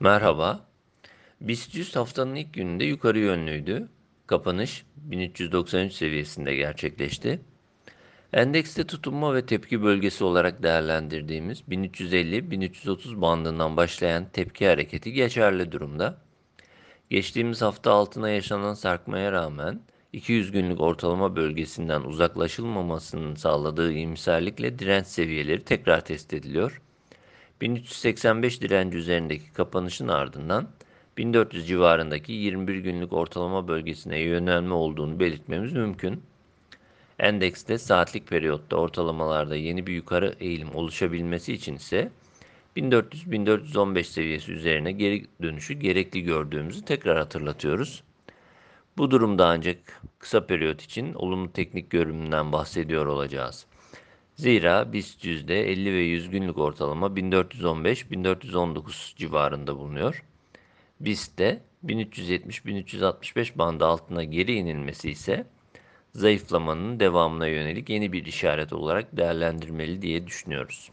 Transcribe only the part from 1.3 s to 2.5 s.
BIST 100 haftanın